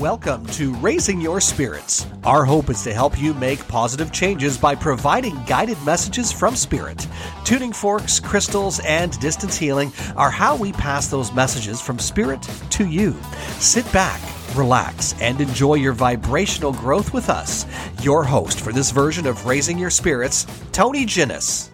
Welcome 0.00 0.46
to 0.52 0.72
Raising 0.76 1.20
Your 1.20 1.42
Spirits. 1.42 2.06
Our 2.24 2.46
hope 2.46 2.70
is 2.70 2.82
to 2.84 2.94
help 2.94 3.20
you 3.20 3.34
make 3.34 3.68
positive 3.68 4.10
changes 4.12 4.56
by 4.56 4.74
providing 4.74 5.36
guided 5.44 5.76
messages 5.84 6.32
from 6.32 6.56
Spirit. 6.56 7.06
Tuning 7.44 7.70
forks, 7.70 8.18
crystals, 8.18 8.80
and 8.86 9.20
distance 9.20 9.58
healing 9.58 9.92
are 10.16 10.30
how 10.30 10.56
we 10.56 10.72
pass 10.72 11.08
those 11.08 11.34
messages 11.34 11.82
from 11.82 11.98
Spirit 11.98 12.40
to 12.70 12.86
you. 12.86 13.14
Sit 13.58 13.84
back, 13.92 14.22
relax, 14.56 15.14
and 15.20 15.38
enjoy 15.38 15.74
your 15.74 15.92
vibrational 15.92 16.72
growth 16.72 17.12
with 17.12 17.28
us. 17.28 17.66
Your 18.02 18.24
host 18.24 18.58
for 18.58 18.72
this 18.72 18.92
version 18.92 19.26
of 19.26 19.44
Raising 19.44 19.78
Your 19.78 19.90
Spirits, 19.90 20.46
Tony 20.72 21.04
Ginnis. 21.04 21.68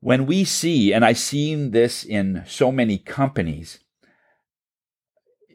When 0.00 0.26
we 0.26 0.42
see, 0.42 0.92
and 0.92 1.04
I've 1.04 1.18
seen 1.18 1.70
this 1.70 2.02
in 2.02 2.42
so 2.48 2.72
many 2.72 2.98
companies, 2.98 3.78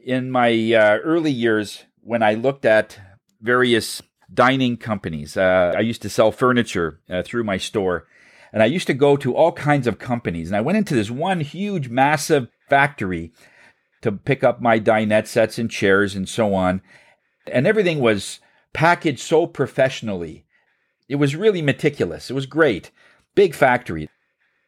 in 0.06 0.30
my 0.30 0.50
uh, 0.72 0.98
early 1.02 1.32
years, 1.32 1.84
when 2.00 2.22
I 2.22 2.34
looked 2.34 2.64
at 2.64 2.98
various 3.42 4.00
dining 4.32 4.76
companies, 4.76 5.36
uh, 5.36 5.74
I 5.76 5.80
used 5.80 6.00
to 6.02 6.08
sell 6.08 6.30
furniture 6.30 7.00
uh, 7.10 7.22
through 7.24 7.42
my 7.42 7.56
store. 7.56 8.06
And 8.52 8.62
I 8.62 8.66
used 8.66 8.86
to 8.86 8.94
go 8.94 9.16
to 9.16 9.34
all 9.34 9.50
kinds 9.50 9.88
of 9.88 9.98
companies. 9.98 10.48
And 10.48 10.56
I 10.56 10.60
went 10.60 10.78
into 10.78 10.94
this 10.94 11.10
one 11.10 11.40
huge, 11.40 11.88
massive 11.88 12.48
factory 12.70 13.32
to 14.02 14.12
pick 14.12 14.44
up 14.44 14.62
my 14.62 14.78
dinette 14.78 15.26
sets 15.26 15.58
and 15.58 15.68
chairs 15.68 16.14
and 16.14 16.28
so 16.28 16.54
on. 16.54 16.82
And 17.50 17.66
everything 17.66 17.98
was 17.98 18.38
packaged 18.72 19.18
so 19.18 19.44
professionally. 19.48 20.46
It 21.08 21.16
was 21.16 21.34
really 21.34 21.62
meticulous. 21.62 22.30
It 22.30 22.34
was 22.34 22.46
great. 22.46 22.92
Big 23.34 23.56
factory. 23.56 24.08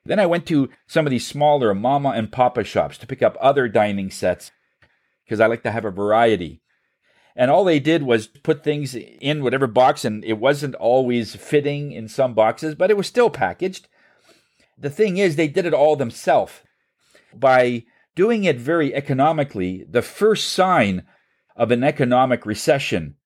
Then 0.05 0.19
I 0.19 0.27
went 0.27 0.47
to 0.47 0.69
some 0.89 1.07
of 1.07 1.11
these 1.11 1.27
smaller 1.27 1.75
mama 1.75 2.11
and 2.11 2.33
papa 2.33 2.65
shops 2.65 2.99
to 2.99 3.07
pick 3.07 3.23
up 3.23 3.37
other 3.41 3.69
dining 3.69 4.11
sets 4.11 4.51
because 5.29 5.41
I 5.41 5.47
like 5.47 5.63
to 5.65 5.71
have 5.71 5.85
a 5.85 5.91
variety. 5.91 6.63
And 7.37 7.51
all 7.51 7.65
they 7.65 7.79
did 7.79 8.03
was 8.03 8.27
put 8.27 8.65
things 8.65 8.95
in 8.95 9.45
whatever 9.45 9.67
box, 9.67 10.07
and 10.07 10.25
it 10.25 10.39
wasn't 10.39 10.75
always 10.77 11.37
fitting 11.37 11.93
in 11.93 12.09
some 12.09 12.33
boxes, 12.33 12.75
but 12.75 12.91
it 12.91 12.97
was 12.97 13.07
still 13.07 13.29
packaged. 13.29 13.89
The 14.79 14.89
thing 14.89 15.19
is, 15.19 15.37
they 15.37 15.47
did 15.47 15.67
it 15.67 15.75
all 15.75 15.97
themselves. 15.97 16.63
By 17.35 17.85
doing 18.17 18.45
it 18.45 18.59
very 18.59 18.95
economically, 18.95 19.85
the 19.89 20.01
first 20.01 20.49
sign 20.49 21.05
of 21.55 21.71
an 21.71 21.85
economic 21.85 22.47
recession, 22.47 23.17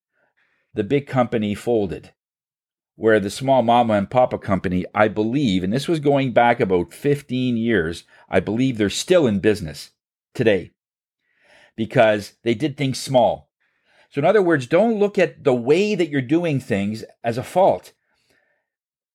the 0.75 0.85
big 0.85 1.07
company 1.07 1.55
folded. 1.55 2.11
Where 2.97 3.21
the 3.21 3.31
small 3.31 3.63
mama 3.63 3.95
and 3.95 4.11
papa 4.11 4.39
company, 4.39 4.85
I 4.93 5.07
believe, 5.07 5.63
and 5.63 5.73
this 5.73 5.89
was 5.89 6.01
going 6.01 6.33
back 6.33 6.59
about 6.59 6.93
15 6.93 7.57
years, 7.57 8.05
I 8.29 8.41
believe 8.41 8.77
they're 8.77 8.91
still 8.91 9.27
in 9.27 9.39
business 9.39 9.93
today 10.35 10.73
because 11.77 12.35
they 12.43 12.55
did 12.55 12.77
things 12.77 12.99
small. 12.99 13.51
So, 14.11 14.19
in 14.21 14.25
other 14.25 14.43
words, 14.43 14.67
don't 14.67 14.99
look 14.99 15.19
at 15.19 15.45
the 15.45 15.55
way 15.55 15.95
that 15.95 16.11
you're 16.11 16.21
doing 16.21 16.61
things 16.61 17.05
as 17.25 17.39
a 17.39 17.43
fault. 17.43 17.93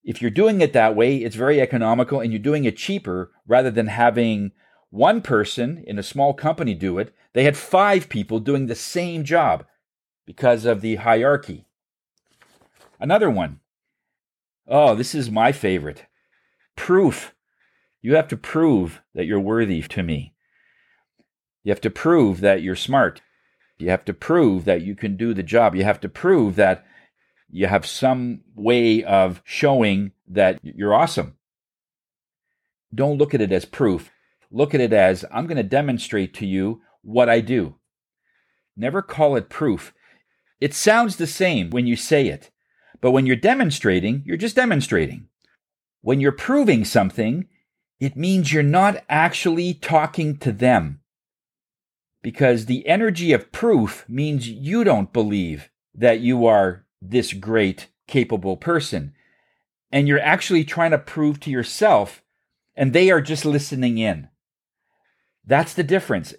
If 0.03 0.21
you're 0.21 0.31
doing 0.31 0.61
it 0.61 0.73
that 0.73 0.95
way, 0.95 1.17
it's 1.17 1.35
very 1.35 1.61
economical 1.61 2.19
and 2.19 2.31
you're 2.31 2.39
doing 2.39 2.65
it 2.65 2.77
cheaper 2.77 3.31
rather 3.45 3.69
than 3.69 3.87
having 3.87 4.53
one 4.89 5.21
person 5.21 5.83
in 5.85 5.99
a 5.99 6.03
small 6.03 6.33
company 6.33 6.73
do 6.73 6.97
it. 6.97 7.13
They 7.33 7.43
had 7.43 7.57
five 7.57 8.09
people 8.09 8.39
doing 8.39 8.65
the 8.65 8.75
same 8.75 9.23
job 9.23 9.65
because 10.25 10.65
of 10.65 10.81
the 10.81 10.95
hierarchy. 10.95 11.65
Another 12.99 13.29
one. 13.29 13.59
Oh, 14.67 14.95
this 14.95 15.13
is 15.13 15.29
my 15.29 15.51
favorite. 15.51 16.05
Proof. 16.75 17.35
You 18.01 18.15
have 18.15 18.27
to 18.29 18.37
prove 18.37 19.01
that 19.13 19.25
you're 19.25 19.39
worthy 19.39 19.81
to 19.81 20.03
me. 20.03 20.33
You 21.67 21.71
have 21.71 21.81
to 21.81 21.89
prove 21.89 22.39
that 22.39 22.61
you're 22.61 22.77
smart. 22.77 23.21
You 23.77 23.89
have 23.89 24.05
to 24.05 24.13
prove 24.13 24.63
that 24.63 24.83
you 24.83 24.95
can 24.95 25.17
do 25.17 25.33
the 25.33 25.43
job. 25.43 25.75
You 25.75 25.83
have 25.83 25.99
to 25.99 26.07
prove 26.07 26.55
that 26.55 26.85
you 27.49 27.67
have 27.67 27.85
some 27.85 28.39
way 28.55 29.03
of 29.03 29.41
showing 29.43 30.13
that 30.29 30.61
you're 30.63 30.93
awesome. 30.93 31.35
Don't 32.95 33.17
look 33.17 33.33
at 33.33 33.41
it 33.41 33.51
as 33.51 33.65
proof. 33.65 34.13
Look 34.49 34.73
at 34.73 34.79
it 34.79 34.93
as 34.93 35.25
I'm 35.29 35.45
going 35.45 35.57
to 35.57 35.63
demonstrate 35.63 36.33
to 36.35 36.45
you 36.45 36.83
what 37.01 37.27
I 37.27 37.41
do. 37.41 37.75
Never 38.77 39.01
call 39.01 39.35
it 39.35 39.49
proof. 39.49 39.93
It 40.61 40.73
sounds 40.73 41.17
the 41.17 41.27
same 41.27 41.69
when 41.69 41.85
you 41.85 41.97
say 41.97 42.27
it, 42.29 42.49
but 43.01 43.11
when 43.11 43.25
you're 43.25 43.35
demonstrating, 43.35 44.23
you're 44.25 44.37
just 44.37 44.55
demonstrating. 44.55 45.27
When 45.99 46.21
you're 46.21 46.31
proving 46.31 46.85
something, 46.85 47.49
it 47.99 48.15
means 48.15 48.53
you're 48.53 48.63
not 48.63 49.03
actually 49.09 49.73
talking 49.73 50.37
to 50.37 50.53
them 50.53 51.01
because 52.27 52.65
the 52.65 52.85
energy 52.85 53.31
of 53.31 53.53
proof 53.53 54.03
means 54.09 54.49
you 54.49 54.83
don't 54.83 55.13
believe 55.13 55.69
that 55.95 56.19
you 56.19 56.45
are 56.45 56.85
this 57.01 57.31
great, 57.31 57.87
capable 58.05 58.57
person. 58.57 59.13
And 59.93 60.09
you're 60.09 60.19
actually 60.19 60.65
trying 60.65 60.91
to 60.91 60.97
prove 60.97 61.39
to 61.39 61.49
yourself, 61.49 62.21
and 62.75 62.91
they 62.91 63.09
are 63.11 63.21
just 63.21 63.45
listening 63.45 63.97
in. 63.97 64.27
That's 65.45 65.73
the 65.73 65.85
difference. 65.85 66.33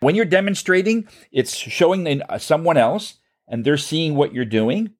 When 0.00 0.16
you're 0.16 0.24
demonstrating, 0.24 1.06
it's 1.30 1.54
showing 1.54 2.20
uh, 2.22 2.38
someone 2.38 2.76
else, 2.76 3.18
and 3.46 3.64
they're 3.64 3.76
seeing 3.76 4.16
what 4.16 4.34
you're 4.34 4.44
doing. 4.44 4.90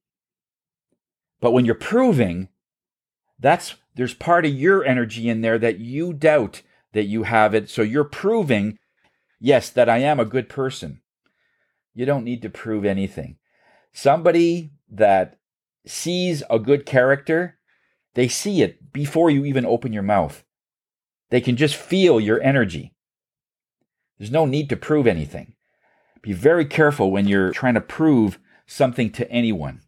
But 1.41 1.51
when 1.51 1.65
you're 1.65 1.75
proving, 1.75 2.49
that's 3.41 3.75
there's 3.97 4.15
part 4.15 4.47
of 4.47 4.55
your 4.55 4.85
energy 4.85 5.29
in 5.29 5.41
there 5.41 5.59
that 5.59 5.81
you 5.81 6.13
doubt 6.13 6.63
that 6.93 7.07
you 7.07 7.25
have 7.25 7.57
it. 7.57 7.69
So 7.69 7.83
you're 7.83 8.05
proving 8.05 8.79
Yes, 9.39 9.71
that 9.71 9.89
I 9.89 9.99
am 9.99 10.19
a 10.19 10.25
good 10.25 10.49
person. 10.49 11.03
You 11.95 12.07
don't 12.07 12.25
need 12.25 12.43
to 12.43 12.51
prove 12.51 12.85
anything. 12.85 13.37
Somebody 13.93 14.73
that 14.91 15.39
sees 15.87 16.43
a 16.51 16.59
good 16.59 16.85
character, 16.87 17.59
they 18.15 18.29
see 18.29 18.63
it 18.63 18.93
before 18.93 19.31
you 19.31 19.45
even 19.45 19.65
open 19.65 19.93
your 19.93 20.03
mouth. 20.03 20.45
They 21.31 21.41
can 21.41 21.57
just 21.57 21.75
feel 21.75 22.21
your 22.21 22.41
energy. 22.43 22.95
There's 24.19 24.31
no 24.31 24.47
need 24.47 24.69
to 24.71 24.77
prove 24.77 25.07
anything. 25.07 25.55
Be 26.23 26.33
very 26.33 26.65
careful 26.65 27.11
when 27.11 27.29
you're 27.29 27.53
trying 27.53 27.75
to 27.75 27.81
prove 27.81 28.39
something 28.67 29.11
to 29.13 29.31
anyone. 29.31 29.81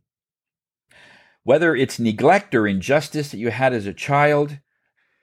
Whether 1.42 1.74
it's 1.74 1.98
neglect 1.98 2.54
or 2.54 2.66
injustice 2.66 3.30
that 3.30 3.38
you 3.38 3.50
had 3.50 3.72
as 3.72 3.86
a 3.86 3.94
child, 3.94 4.58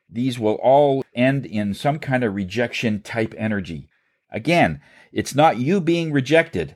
these 0.09 0.39
will 0.39 0.55
all 0.55 1.03
end 1.13 1.45
in 1.45 1.73
some 1.73 1.99
kind 1.99 2.23
of 2.23 2.35
rejection 2.35 3.01
type 3.01 3.33
energy. 3.37 3.89
Again, 4.35 4.81
it's 5.13 5.33
not 5.33 5.59
you 5.59 5.79
being 5.79 6.11
rejected. 6.11 6.75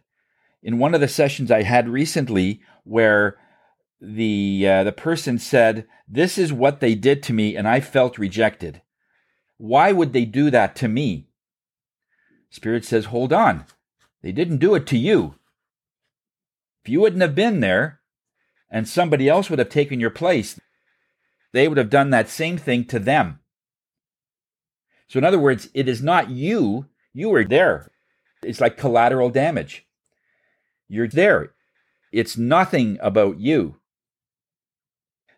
In 0.64 0.80
one 0.80 0.96
of 0.96 1.02
the 1.02 1.09
sessions 1.09 1.52
I 1.52 1.64
had 1.64 1.90
recently, 1.90 2.62
where 2.86 3.38
the 4.00 4.66
uh, 4.66 4.84
the 4.86 4.94
person 4.94 5.38
said, 5.38 5.86
"This 6.08 6.38
is 6.38 6.53
what 6.53 6.80
they 6.80 6.96
did 6.96 7.22
to 7.24 7.34
me, 7.34 7.58
and 7.58 7.68
I 7.68 7.81
felt 7.81 8.18
rejected. 8.18 8.81
Why 9.58 9.92
would 9.92 10.14
they 10.14 10.24
do 10.24 10.50
that 10.50 10.74
to 10.78 10.88
me?" 10.88 11.28
Spirit 12.50 12.86
says, 12.86 13.06
"Hold 13.06 13.34
on, 13.34 13.66
they 14.22 14.31
didn't 14.31 14.59
do 14.59 14.74
it 14.74 14.88
to 14.88 14.97
you. 14.97 15.36
If 16.86 16.90
you 16.90 17.02
wouldn't 17.02 17.22
have 17.22 17.36
been 17.36 17.59
there, 17.59 18.00
and 18.72 18.88
somebody 18.88 19.28
else 19.28 19.50
would 19.50 19.59
have 19.59 19.68
taken 19.68 20.00
your 20.00 20.12
place, 20.12 20.62
they 21.52 21.68
would 21.68 21.78
have 21.78 21.90
done 21.90 22.12
that 22.12 22.30
same 22.30 22.58
thing 22.58 22.86
to 22.86 23.00
them." 23.00 23.41
So, 25.09 25.18
in 25.20 25.26
other 25.26 25.40
words, 25.40 25.68
it 25.74 25.90
is 25.90 26.02
not 26.02 26.30
you 26.30 26.86
you 27.14 27.30
were 27.30 27.44
there. 27.44 27.92
It's 28.44 28.62
like 28.62 28.78
collateral 28.78 29.30
damage. 29.30 29.86
You're 30.88 31.08
there. 31.08 31.53
It's 32.12 32.38
nothing 32.38 32.97
about 33.02 33.40
you. 33.40 33.75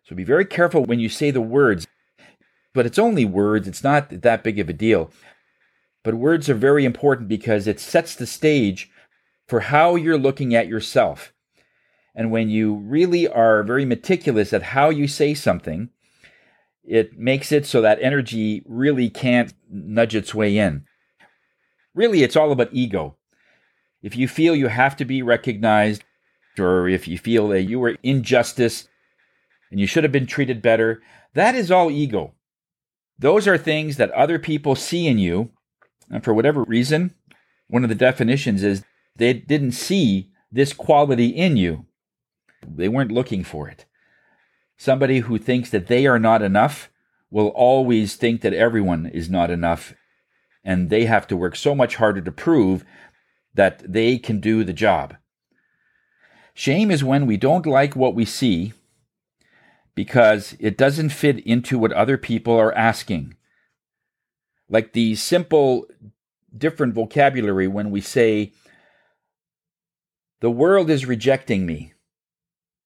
So 0.04 0.16
be 0.16 0.24
very 0.24 0.46
careful 0.46 0.84
when 0.84 1.00
you 1.00 1.09
say 1.09 1.32
the 1.32 1.42
words. 1.42 1.88
But 2.74 2.86
it's 2.86 3.00
only 3.00 3.26
words, 3.26 3.68
it's 3.68 3.84
not 3.84 4.09
that 4.09 4.44
big 4.44 4.59
of 4.59 4.70
a 4.70 4.74
deal. 4.74 5.12
But 6.04 6.16
words 6.16 6.50
are 6.50 6.56
very 6.56 6.86
important 6.86 7.28
because 7.28 7.68
it 7.68 7.80
sets 7.80 8.16
the 8.16 8.26
stage 8.26 8.90
for 9.48 9.59
how 9.62 9.96
you're 9.96 10.18
looking 10.18 10.56
at 10.56 10.68
yourself. 10.68 11.34
And 12.16 12.32
when 12.32 12.50
you 12.50 12.76
really 12.76 13.28
are 13.28 13.64
very 13.64 13.85
meticulous 13.85 14.53
at 14.53 14.64
how 14.64 14.90
you 14.90 15.08
say 15.08 15.34
something, 15.34 15.90
it 16.84 17.18
makes 17.18 17.52
it 17.52 17.66
so 17.66 17.82
that 17.82 18.00
energy 18.02 18.64
really 18.66 19.09
can't 19.09 19.53
nudge 19.70 20.16
its 20.16 20.34
way 20.34 20.58
in. 20.58 20.85
Really, 21.93 22.23
it's 22.23 22.35
all 22.35 22.52
about 22.52 22.73
ego. 22.73 23.16
If 24.02 24.16
you 24.16 24.28
feel 24.28 24.55
you 24.55 24.67
have 24.67 24.96
to 24.97 25.05
be 25.05 25.22
recognized, 25.22 26.03
or 26.58 26.88
if 26.88 27.08
you 27.08 27.17
feel 27.17 27.47
that 27.49 27.64
you 27.64 27.79
were 27.79 27.97
injustice 28.03 28.88
and 29.70 29.79
you 29.79 29.88
should 29.88 30.03
have 30.03 30.11
been 30.11 30.26
treated 30.26 30.61
better, 30.61 31.02
that 31.34 31.55
is 31.55 31.72
all 31.72 31.91
ego. 31.91 32.34
Those 33.17 33.47
are 33.47 33.58
things 33.58 33.97
that 33.97 34.11
other 34.11 34.40
people 34.40 34.76
see 34.76 35.08
in 35.08 35.17
you, 35.20 35.52
and 36.09 36.23
for 36.23 36.34
whatever 36.34 36.64
reason, 36.64 37.14
one 37.67 37.84
of 37.84 37.90
the 37.90 37.96
definitions 37.96 38.64
is 38.64 38.84
they 39.16 39.34
didn't 39.34 39.73
see 39.73 40.32
this 40.52 40.73
quality 40.73 41.28
in 41.28 41.55
you. 41.55 41.85
They 42.67 42.90
weren't 42.90 43.11
looking 43.11 43.44
for 43.44 43.67
it. 43.70 43.85
Somebody 44.78 45.20
who 45.20 45.37
thinks 45.37 45.70
that 45.70 45.87
they 45.87 46.08
are 46.08 46.20
not 46.20 46.41
enough 46.41 46.90
will 47.29 47.49
always 47.49 48.16
think 48.16 48.41
that 48.41 48.53
everyone 48.53 49.05
is 49.05 49.29
not 49.29 49.49
enough 49.49 49.94
and 50.63 50.90
they 50.90 51.05
have 51.05 51.28
to 51.28 51.37
work 51.37 51.55
so 51.55 51.73
much 51.73 51.96
harder 51.96 52.22
to 52.22 52.31
prove 52.31 52.85
that 53.53 53.81
they 53.91 54.17
can 54.17 54.40
do 54.40 54.63
the 54.63 54.73
job. 54.73 55.16
Shame 56.53 56.91
is 56.91 57.03
when 57.03 57.25
we 57.25 57.37
don't 57.37 57.66
like 57.66 57.96
what 57.96 58.16
we 58.16 58.25
see 58.25 58.73
because 59.96 60.55
it 60.59 60.78
doesn't 60.78 61.09
fit 61.09 61.40
into 61.40 61.78
what 61.78 61.91
other 61.93 62.17
people 62.17 62.55
are 62.55 62.73
asking. 62.73 63.35
Like 64.69 64.93
the 64.93 65.16
simple, 65.16 65.85
different 66.55 66.93
vocabulary 66.93 67.67
when 67.67 67.91
we 67.91 68.02
say, 68.02 68.53
the 70.40 70.52
world 70.52 70.90
is 70.90 71.05
rejecting 71.05 71.66
me. 71.66 71.93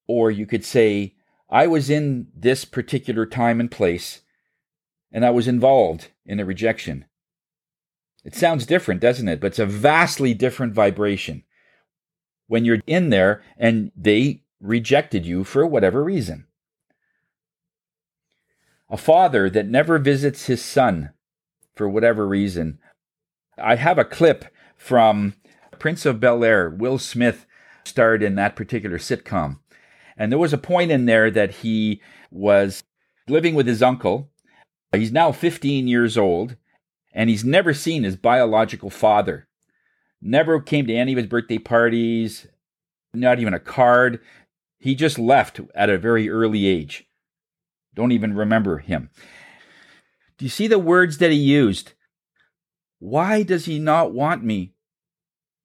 Or 0.08 0.30
you 0.30 0.46
could 0.46 0.66
say, 0.66 1.16
I 1.50 1.68
was 1.68 1.90
in 1.90 2.28
this 2.36 2.66
particular 2.66 3.26
time 3.26 3.60
and 3.60 3.72
place, 3.72 4.22
and 5.12 5.26
I 5.26 5.30
was 5.30 5.48
involved 5.48 6.10
in 6.26 6.40
a 6.40 6.46
rejection. 6.46 7.06
It 8.26 8.34
sounds 8.36 8.66
different, 8.66 9.02
doesn't 9.02 9.28
it? 9.28 9.40
But 9.40 9.48
it's 9.48 9.60
a 9.60 9.68
vastly 9.68 10.34
different 10.34 10.74
vibration 10.74 11.44
when 12.48 12.66
you're 12.66 12.82
in 12.88 13.12
there 13.12 13.44
and 13.56 13.92
they 13.96 14.42
rejected 14.60 15.26
you 15.26 15.44
for 15.44 15.66
whatever 15.66 16.04
reason. 16.04 16.48
A 18.90 18.98
father 18.98 19.50
that 19.52 19.68
never 19.68 20.00
visits 20.00 20.48
his 20.48 20.64
son 20.64 21.12
for 21.76 21.88
whatever 21.88 22.28
reason. 22.28 22.80
I 23.58 23.76
have 23.76 24.00
a 24.00 24.06
clip 24.06 24.46
from 24.76 25.36
Prince 25.78 26.06
of 26.06 26.20
Bel 26.20 26.44
Air. 26.44 26.70
Will 26.70 26.98
Smith 26.98 27.46
starred 27.84 28.24
in 28.24 28.36
that 28.36 28.56
particular 28.56 28.98
sitcom. 28.98 29.60
And 30.18 30.32
there 30.32 30.40
was 30.40 30.54
a 30.54 30.58
point 30.58 30.92
in 30.92 31.06
there 31.06 31.30
that 31.30 31.56
he 31.56 32.02
was 32.32 32.84
living 33.28 33.54
with 33.54 33.68
his 33.68 33.84
uncle. 33.84 34.32
He's 34.92 35.12
now 35.12 35.32
15 35.32 35.88
years 35.88 36.18
old, 36.18 36.56
and 37.16 37.30
he's 37.30 37.46
never 37.46 37.74
seen 37.74 38.04
his 38.04 38.18
biological 38.18 38.90
father. 38.90 39.48
Never 40.22 40.60
came 40.60 40.86
to 40.88 40.94
any 40.94 41.14
of 41.14 41.18
his 41.18 41.28
birthday 41.28 41.58
parties, 41.58 42.46
not 43.14 43.40
even 43.40 43.54
a 43.54 43.60
card. 43.60 44.20
He 44.78 44.94
just 44.94 45.18
left 45.18 45.62
at 45.74 45.90
a 45.90 45.98
very 45.98 46.30
early 46.30 46.68
age. 46.68 47.08
Don't 47.96 48.12
even 48.12 48.36
remember 48.36 48.80
him. 48.80 49.10
Do 50.38 50.44
you 50.44 50.50
see 50.50 50.68
the 50.68 50.78
words 50.78 51.18
that 51.20 51.32
he 51.32 51.38
used? 51.38 51.94
Why 53.00 53.44
does 53.44 53.66
he 53.66 53.80
not 53.80 54.12
want 54.12 54.44
me? 54.44 54.74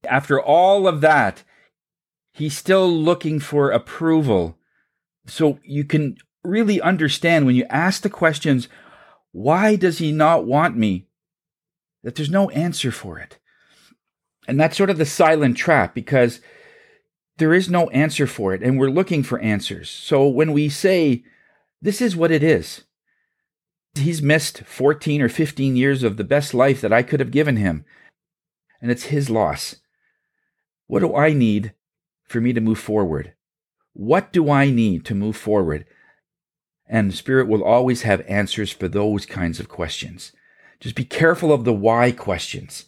After 0.04 0.40
all 0.40 0.86
of 0.86 1.00
that, 1.00 1.42
he's 2.32 2.56
still 2.56 2.88
looking 2.88 3.40
for 3.40 3.72
approval. 3.72 4.56
So 5.26 5.58
you 5.64 5.84
can 5.84 6.16
really 6.44 6.80
understand 6.80 7.44
when 7.44 7.56
you 7.56 7.66
ask 7.68 8.02
the 8.02 8.08
questions, 8.10 8.68
why 9.32 9.74
does 9.74 9.98
he 9.98 10.12
not 10.12 10.46
want 10.46 10.76
me? 10.76 11.08
That 12.02 12.14
there's 12.14 12.30
no 12.30 12.50
answer 12.50 12.90
for 12.90 13.18
it. 13.18 13.38
And 14.48 14.58
that's 14.58 14.76
sort 14.76 14.90
of 14.90 14.98
the 14.98 15.06
silent 15.06 15.56
trap 15.56 15.94
because 15.94 16.40
there 17.36 17.54
is 17.54 17.70
no 17.70 17.88
answer 17.90 18.26
for 18.26 18.52
it, 18.52 18.62
and 18.62 18.78
we're 18.78 18.90
looking 18.90 19.22
for 19.22 19.38
answers. 19.40 19.88
So 19.88 20.26
when 20.28 20.52
we 20.52 20.68
say, 20.68 21.24
this 21.80 22.00
is 22.00 22.14
what 22.14 22.30
it 22.30 22.42
is, 22.42 22.84
he's 23.94 24.20
missed 24.20 24.62
14 24.64 25.22
or 25.22 25.28
15 25.28 25.76
years 25.76 26.02
of 26.02 26.16
the 26.16 26.24
best 26.24 26.52
life 26.52 26.80
that 26.80 26.92
I 26.92 27.02
could 27.02 27.20
have 27.20 27.30
given 27.30 27.56
him, 27.56 27.84
and 28.80 28.90
it's 28.90 29.04
his 29.04 29.30
loss. 29.30 29.76
What 30.86 31.00
do 31.00 31.14
I 31.14 31.32
need 31.32 31.72
for 32.24 32.40
me 32.40 32.52
to 32.52 32.60
move 32.60 32.78
forward? 32.78 33.34
What 33.92 34.32
do 34.32 34.50
I 34.50 34.70
need 34.70 35.04
to 35.06 35.14
move 35.14 35.36
forward? 35.36 35.86
And 36.86 37.14
Spirit 37.14 37.48
will 37.48 37.64
always 37.64 38.02
have 38.02 38.20
answers 38.28 38.72
for 38.72 38.88
those 38.88 39.24
kinds 39.24 39.60
of 39.60 39.68
questions. 39.68 40.32
Just 40.80 40.96
be 40.96 41.04
careful 41.04 41.52
of 41.52 41.64
the 41.64 41.74
why 41.74 42.10
questions 42.10 42.86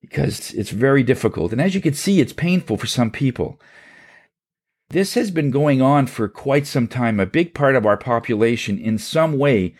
because 0.00 0.52
it's 0.52 0.70
very 0.70 1.02
difficult. 1.02 1.52
And 1.52 1.60
as 1.60 1.74
you 1.74 1.80
can 1.80 1.94
see, 1.94 2.20
it's 2.20 2.32
painful 2.32 2.76
for 2.76 2.86
some 2.86 3.10
people. 3.10 3.60
This 4.90 5.14
has 5.14 5.30
been 5.30 5.50
going 5.50 5.82
on 5.82 6.06
for 6.06 6.28
quite 6.28 6.66
some 6.66 6.88
time. 6.88 7.20
A 7.20 7.26
big 7.26 7.54
part 7.54 7.76
of 7.76 7.84
our 7.84 7.96
population, 7.96 8.78
in 8.78 8.96
some 8.96 9.38
way, 9.38 9.74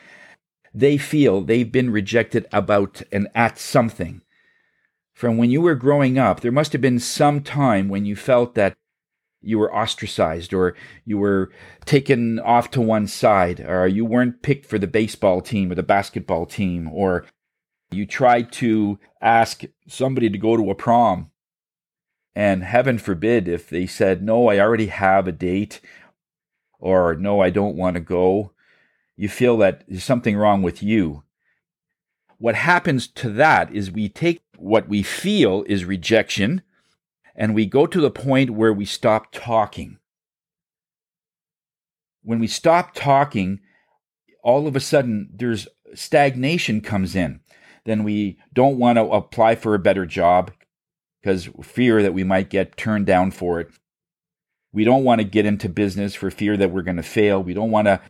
they 0.75 0.99
feel 0.99 1.41
they've 1.41 1.71
been 1.71 1.91
rejected 1.91 2.47
about 2.53 3.03
and 3.11 3.29
at 3.35 3.59
something. 3.59 4.21
From 5.15 5.37
when 5.37 5.51
you 5.51 5.63
were 5.63 5.75
growing 5.75 6.19
up, 6.19 6.41
there 6.41 6.53
must 6.53 6.73
have 6.73 6.83
been 6.83 7.01
some 7.01 7.43
time 7.43 7.89
when 7.89 8.05
you 8.05 8.15
felt 8.15 8.55
that 8.55 8.77
you 9.41 9.59
were 9.59 9.75
ostracized 9.75 10.53
or 10.53 10.75
you 11.05 11.19
were 11.19 11.51
taken 11.85 12.39
off 12.41 12.71
to 12.73 12.81
one 12.81 13.07
side 13.07 13.61
or 13.61 13.87
you 13.87 14.05
weren't 14.05 14.43
picked 14.43 14.67
for 14.67 14.79
the 14.79 14.87
baseball 14.87 15.41
team 15.41 15.71
or 15.71 15.75
the 15.75 15.83
basketball 15.83 16.45
team 16.45 16.89
or 16.93 17.25
you 17.91 18.07
tried 18.07 18.53
to 18.53 18.99
ask 19.21 19.63
somebody 19.87 20.29
to 20.31 20.39
go 20.39 20.57
to 20.57 20.71
a 20.71 20.75
prom, 20.75 21.31
and 22.35 22.63
heaven 22.63 22.99
forbid 22.99 23.49
if 23.49 23.69
they 23.69 23.87
said, 23.87 24.23
No, 24.23 24.49
I 24.49 24.59
already 24.59 24.87
have 24.87 25.27
a 25.27 25.33
date, 25.33 25.81
or 26.79 27.15
No, 27.15 27.41
I 27.41 27.51
don't 27.51 27.77
want 27.77 27.95
to 27.95 28.01
go, 28.01 28.53
you 29.17 29.29
feel 29.29 29.57
that 29.59 29.85
there's 29.89 30.05
something 30.05 30.37
wrong 30.37 30.63
with 30.63 30.83
you. 30.83 31.25
What 32.37 32.55
happens 32.55 33.09
to 33.09 33.31
that 33.31 33.75
is 33.75 33.91
we 33.91 34.09
take 34.09 34.43
what 34.57 34.89
we 34.89 35.03
feel 35.03 35.65
is 35.67 35.85
rejection 35.85 36.63
and 37.39 37.55
we 37.55 37.65
go 37.65 37.87
to 37.87 38.01
the 38.03 38.11
point 38.11 38.51
where 38.51 38.73
we 38.73 38.85
stop 38.85 39.29
talking. 39.33 39.97
When 42.23 42.39
we 42.39 42.47
stop 42.47 42.95
talking, 42.95 43.61
all 44.45 44.67
of 44.67 44.77
a 44.77 44.81
sudden 44.81 45.31
there's 45.33 45.67
stagnation 45.95 46.83
comes 46.83 47.17
in 47.17 47.41
then 47.89 48.05
we 48.05 48.37
don't 48.53 48.79
want 48.79 48.97
to 48.97 49.05
apply 49.05 49.55
for 49.55 49.75
a 49.75 49.79
better 49.79 50.05
job 50.05 50.53
because 51.21 51.49
fear 51.63 52.03
that 52.03 52.13
we 52.13 52.23
might 52.23 52.51
get 52.51 52.77
turned 52.77 53.07
down 53.07 53.31
for 53.31 53.61
it. 53.61 53.71
We 54.73 54.85
don't 54.85 55.05
want 55.05 55.21
to 55.21 55.25
get 55.25 55.47
into 55.47 55.71
business 55.71 56.15
for 56.15 56.31
fear 56.31 56.59
that 56.59 56.71
we're 56.71 56.83
going 56.83 56.99
to 56.99 57.03
fail. 57.03 57.43
We 57.43 57.55
don't 57.55 57.71
want 57.71 57.87
to 57.87 58.01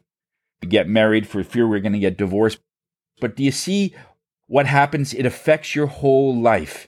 get 0.67 0.89
married 0.89 1.29
for 1.29 1.45
fear 1.45 1.69
we're 1.69 1.79
going 1.79 1.93
to 1.93 2.01
get 2.01 2.19
divorced. 2.19 2.59
But 3.21 3.37
do 3.37 3.45
you 3.45 3.53
see 3.53 3.95
what 4.49 4.67
happens? 4.67 5.15
It 5.15 5.25
affects 5.25 5.77
your 5.77 5.87
whole 5.87 6.37
life. 6.37 6.88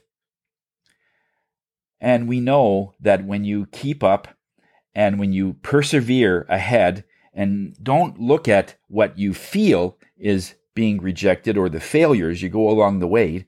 And 2.01 2.29
we 2.29 2.41
know 2.41 2.95
that 3.01 3.27
when 3.27 3.45
you 3.45 3.67
keep 3.67 4.03
up 4.03 4.29
and 4.95 5.19
when 5.19 5.33
you 5.33 5.55
persevere 5.63 6.47
ahead 6.49 7.05
and 7.35 7.77
don't 7.83 8.19
look 8.19 8.49
at 8.49 8.77
what 8.89 9.19
you 9.19 9.35
feel 9.35 9.99
is 10.17 10.55
being 10.75 11.01
rejected 11.01 11.59
or 11.59 11.69
the 11.69 11.81
failures 11.81 12.43
you 12.43 12.49
go 12.49 12.71
along 12.71 12.99
the 12.99 13.07
way, 13.07 13.47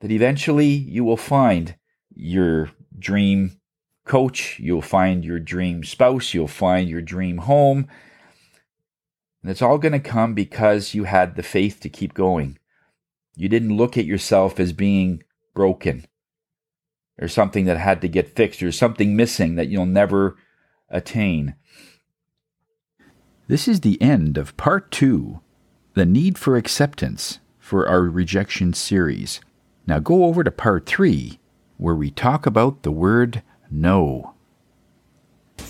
that 0.00 0.10
eventually 0.10 0.66
you 0.68 1.04
will 1.04 1.16
find 1.16 1.76
your 2.14 2.70
dream 2.96 3.58
coach, 4.04 4.58
you'll 4.60 4.82
find 4.82 5.24
your 5.24 5.38
dream 5.38 5.84
spouse, 5.84 6.34
you'll 6.34 6.48
find 6.48 6.88
your 6.88 7.02
dream 7.02 7.38
home. 7.38 7.88
And 9.42 9.50
it's 9.50 9.62
all 9.62 9.78
going 9.78 9.92
to 9.92 10.00
come 10.00 10.34
because 10.34 10.94
you 10.94 11.04
had 11.04 11.34
the 11.34 11.42
faith 11.42 11.80
to 11.80 11.88
keep 11.88 12.14
going. 12.14 12.58
You 13.34 13.48
didn't 13.48 13.76
look 13.76 13.98
at 13.98 14.04
yourself 14.04 14.60
as 14.60 14.72
being 14.72 15.22
broken 15.54 16.06
or 17.20 17.28
something 17.28 17.64
that 17.66 17.78
had 17.78 18.00
to 18.00 18.08
get 18.08 18.34
fixed 18.34 18.62
or 18.62 18.72
something 18.72 19.14
missing 19.14 19.54
that 19.56 19.68
you'll 19.68 19.86
never 19.86 20.36
attain. 20.88 21.54
This 23.48 23.68
is 23.68 23.80
the 23.80 24.00
end 24.00 24.38
of 24.38 24.56
part 24.56 24.90
two 24.90 25.40
the 25.94 26.06
need 26.06 26.38
for 26.38 26.56
acceptance 26.56 27.38
for 27.58 27.86
our 27.86 28.02
rejection 28.02 28.72
series. 28.72 29.40
Now 29.86 29.98
go 29.98 30.24
over 30.24 30.42
to 30.42 30.50
part 30.50 30.86
three, 30.86 31.38
where 31.76 31.94
we 31.94 32.10
talk 32.10 32.46
about 32.46 32.82
the 32.82 32.90
word 32.90 33.42
no. 33.70 34.31